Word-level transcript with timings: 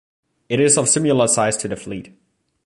It 0.49 0.59
is 0.59 0.79
of 0.79 0.89
similar 0.89 1.27
size 1.27 1.57
to 1.57 1.67
the 1.67 1.75
Fleet. 1.75 2.17